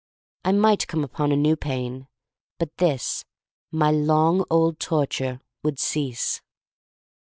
I 0.43 0.51
might 0.51 0.87
come 0.87 1.03
upon 1.03 1.31
a 1.31 1.35
new 1.35 1.55
pain, 1.55 2.07
but 2.57 2.75
this, 2.77 3.23
my 3.71 3.91
long 3.91 4.43
old 4.49 4.79
torture, 4.79 5.41
would 5.61 5.77
cease. 5.77 6.41